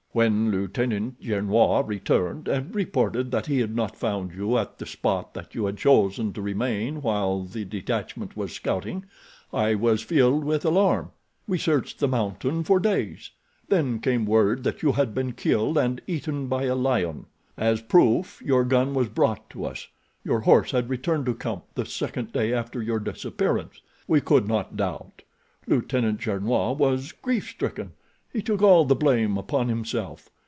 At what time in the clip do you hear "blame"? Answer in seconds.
28.95-29.37